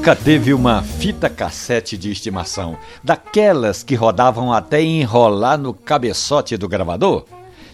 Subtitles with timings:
[0.00, 6.66] nunca teve uma fita cassete de estimação, daquelas que rodavam até enrolar no cabeçote do
[6.66, 7.26] gravador?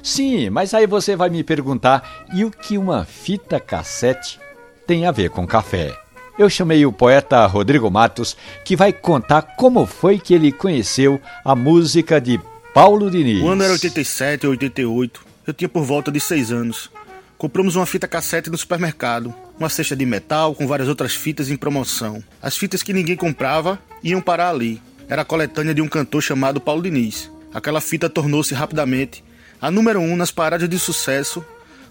[0.03, 4.41] Sim, mas aí você vai me perguntar: e o que uma fita cassete
[4.85, 5.97] tem a ver com café?
[6.37, 11.55] Eu chamei o poeta Rodrigo Matos, que vai contar como foi que ele conheceu a
[11.55, 12.41] música de
[12.75, 13.41] Paulo Diniz.
[13.41, 15.25] O ano era 87 ou 88.
[15.47, 16.91] Eu tinha por volta de seis anos.
[17.39, 21.57] Compramos uma fita cassete no supermercado uma cesta de metal com várias outras fitas em
[21.57, 22.23] promoção.
[22.41, 24.81] As fitas que ninguém comprava iam parar ali.
[25.09, 27.31] Era a coletânea de um cantor chamado Paulo Diniz.
[27.55, 29.25] Aquela fita tornou-se rapidamente
[29.61, 31.45] a número um nas paradas de sucesso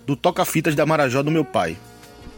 [0.06, 1.78] do toca-fitas da Marajó do meu pai.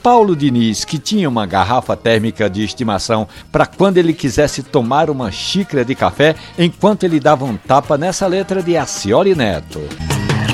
[0.02, 5.32] Paulo Diniz, que tinha uma garrafa térmica de estimação para quando ele quisesse tomar uma
[5.32, 9.82] xícara de café, enquanto ele dava um tapa nessa letra de Acioli Neto.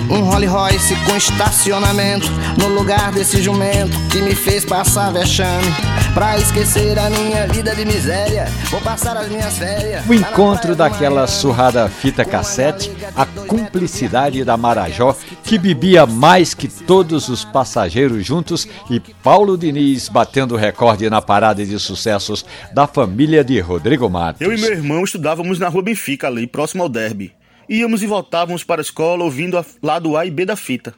[0.10, 2.28] Um Rolls Royce com estacionamento
[2.60, 5.68] no lugar desse jumento que me fez passar vexame.
[6.14, 10.06] Pra esquecer a minha vida de miséria, vou passar as minhas férias.
[10.08, 17.30] O encontro daquela surrada fita cassete, a cumplicidade da Marajó, que bebia mais que todos
[17.30, 23.60] os passageiros juntos, e Paulo Diniz batendo recorde na parada de sucessos da família de
[23.60, 24.42] Rodrigo Matos.
[24.42, 27.34] Eu e meu irmão estudávamos na rua Benfica, ali, próximo ao derby.
[27.67, 30.94] Íamos e voltávamos para a escola ouvindo a lado A e B da fita.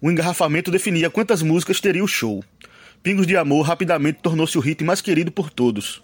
[0.00, 2.44] O engarrafamento definia quantas músicas teria o show.
[3.02, 6.02] Pingos de Amor rapidamente tornou-se o hit mais querido por todos.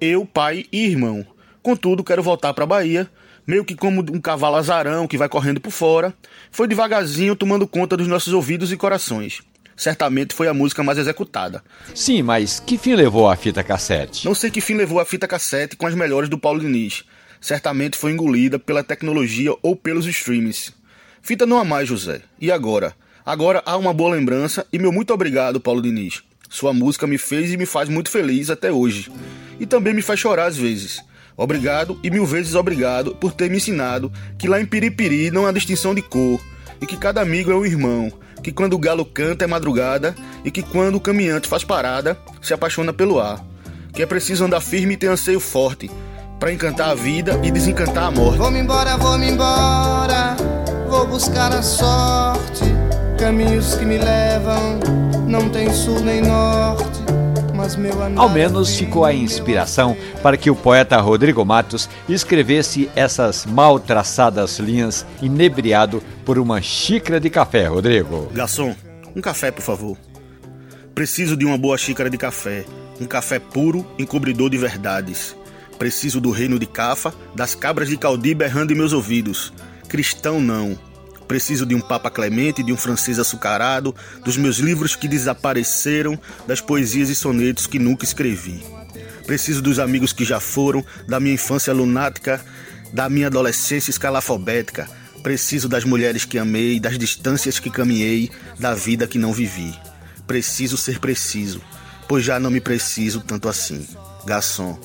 [0.00, 1.26] Eu, pai e irmão.
[1.62, 3.10] Contudo, quero voltar para a Bahia,
[3.46, 6.14] meio que como um cavalo azarão que vai correndo por fora,
[6.50, 9.40] foi devagarzinho tomando conta dos nossos ouvidos e corações.
[9.76, 11.64] Certamente foi a música mais executada.
[11.94, 14.26] Sim, mas que fim levou a fita cassete?
[14.26, 17.04] Não sei que fim levou a fita cassete com as melhores do Paulo Diniz
[17.40, 20.72] certamente foi engolida pela tecnologia ou pelos streams.
[21.22, 22.20] Fita não há mais, José.
[22.40, 22.94] E agora?
[23.24, 26.22] Agora há uma boa lembrança e meu muito obrigado, Paulo Diniz.
[26.48, 29.10] Sua música me fez e me faz muito feliz até hoje.
[29.58, 31.00] E também me faz chorar às vezes.
[31.36, 35.52] Obrigado e mil vezes obrigado por ter me ensinado que lá em Piripiri não há
[35.52, 36.40] distinção de cor
[36.80, 38.12] e que cada amigo é um irmão,
[38.42, 40.14] que quando o galo canta é madrugada
[40.44, 43.44] e que quando o caminhante faz parada se apaixona pelo ar,
[43.92, 45.90] que é preciso andar firme e ter anseio forte
[46.40, 48.38] para encantar a vida e desencantar a morte.
[48.38, 50.34] Vou-me embora, vou-me embora,
[50.88, 52.64] vou buscar a sorte.
[53.18, 54.80] Caminhos que me levam,
[55.28, 56.98] não tem sul nem norte.
[57.54, 63.44] Mas meu Ao menos ficou a inspiração para que o poeta Rodrigo Matos escrevesse essas
[63.44, 68.30] mal traçadas linhas, inebriado por uma xícara de café, Rodrigo.
[68.32, 68.74] Garçom,
[69.14, 69.94] um café, por favor.
[70.94, 72.64] Preciso de uma boa xícara de café,
[72.98, 75.38] um café puro, encobridor de verdades
[75.80, 79.50] Preciso do reino de Cafa, das cabras de Caldi berrando em meus ouvidos.
[79.88, 80.78] Cristão não.
[81.26, 86.60] Preciso de um Papa Clemente, de um francês açucarado, dos meus livros que desapareceram, das
[86.60, 88.62] poesias e sonetos que nunca escrevi.
[89.24, 92.44] Preciso dos amigos que já foram, da minha infância lunática,
[92.92, 94.86] da minha adolescência escalafobética.
[95.22, 99.74] Preciso das mulheres que amei, das distâncias que caminhei, da vida que não vivi.
[100.26, 101.62] Preciso ser preciso,
[102.06, 103.88] pois já não me preciso tanto assim.
[104.26, 104.78] Garçom,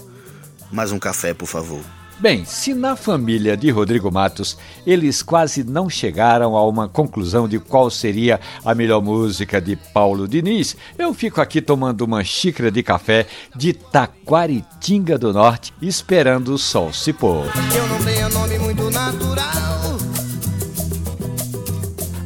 [0.76, 1.80] mais um café, por favor.
[2.18, 7.60] Bem, se na família de Rodrigo Matos eles quase não chegaram a uma conclusão de
[7.60, 12.82] qual seria a melhor música de Paulo Diniz, eu fico aqui tomando uma xícara de
[12.82, 17.46] café de Taquaritinga do Norte, esperando o sol se pôr.
[17.76, 20.05] Eu não tenho nome muito natural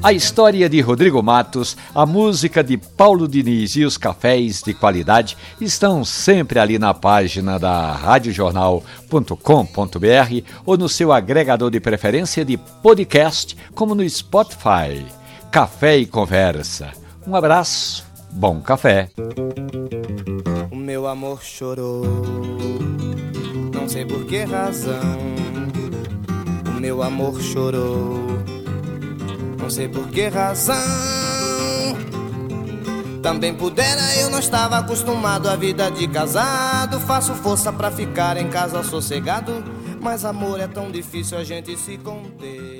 [0.01, 5.35] a história de Rodrigo Matos, a música de Paulo Diniz e os cafés de qualidade
[5.59, 13.57] estão sempre ali na página da radiojornal.com.br ou no seu agregador de preferência de podcast,
[13.75, 15.05] como no Spotify.
[15.51, 16.91] Café e Conversa.
[17.27, 19.09] Um abraço, bom café.
[20.71, 22.05] O meu amor chorou,
[23.73, 25.19] não sei por que razão.
[26.65, 28.58] O meu amor chorou
[29.69, 30.75] não sei por que razão.
[33.21, 36.99] Também pudera, eu não estava acostumado à vida de casado.
[37.01, 39.63] Faço força para ficar em casa sossegado.
[40.01, 42.78] Mas amor é tão difícil a gente se conter.